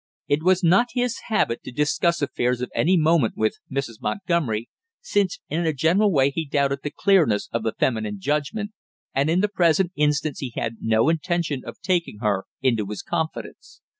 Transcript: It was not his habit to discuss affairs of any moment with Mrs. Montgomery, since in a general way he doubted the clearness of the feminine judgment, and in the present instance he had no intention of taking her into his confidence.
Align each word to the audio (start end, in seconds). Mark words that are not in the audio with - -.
It 0.27 0.41
was 0.41 0.63
not 0.63 0.87
his 0.95 1.19
habit 1.27 1.61
to 1.63 1.71
discuss 1.71 2.23
affairs 2.23 2.59
of 2.61 2.71
any 2.73 2.97
moment 2.97 3.37
with 3.37 3.59
Mrs. 3.71 4.01
Montgomery, 4.01 4.67
since 4.99 5.39
in 5.47 5.67
a 5.67 5.73
general 5.73 6.11
way 6.11 6.31
he 6.31 6.43
doubted 6.43 6.79
the 6.81 6.89
clearness 6.89 7.47
of 7.51 7.61
the 7.61 7.73
feminine 7.79 8.19
judgment, 8.19 8.71
and 9.13 9.29
in 9.29 9.41
the 9.41 9.47
present 9.47 9.91
instance 9.95 10.39
he 10.39 10.53
had 10.55 10.77
no 10.81 11.07
intention 11.09 11.61
of 11.63 11.79
taking 11.81 12.17
her 12.17 12.45
into 12.63 12.87
his 12.87 13.03
confidence. 13.03 13.81